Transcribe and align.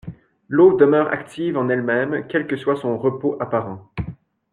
L'eau 0.49 0.77
demeure 0.77 1.09
active 1.11 1.59
en 1.59 1.69
elle-même, 1.69 2.25
quel 2.27 2.47
que 2.47 2.57
soit 2.57 2.75
son 2.75 2.97
repos 2.97 3.37
apparent. 3.39 3.91